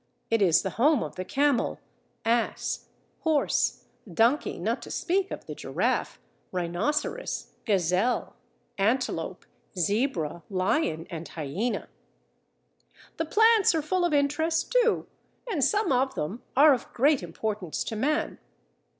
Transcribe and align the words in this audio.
It 0.31 0.41
is 0.41 0.63
the 0.63 0.71
home 0.81 1.03
of 1.03 1.15
the 1.15 1.23
camel, 1.23 1.79
ass, 2.25 2.87
horse, 3.19 3.83
donkey, 4.11 4.57
not 4.57 4.81
to 4.81 4.89
speak 4.89 5.29
of 5.29 5.45
the 5.45 5.53
giraffe, 5.53 6.19
rhinoceros, 6.51 7.53
gazelle, 7.65 8.35
antelope, 8.79 9.45
zebra, 9.77 10.41
lion, 10.49 11.05
and 11.11 11.27
hyena. 11.27 11.87
The 13.17 13.25
plants 13.25 13.75
are 13.75 13.83
full 13.83 14.03
of 14.03 14.11
interest 14.11 14.71
too, 14.71 15.05
and 15.47 15.63
some 15.63 15.91
of 15.91 16.15
them 16.15 16.41
are 16.57 16.73
of 16.73 16.91
great 16.93 17.21
importance 17.21 17.83
to 17.83 17.95
man. 17.95 18.39